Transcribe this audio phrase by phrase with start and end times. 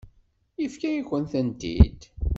[0.61, 1.99] Yefka-yakent-tent-id.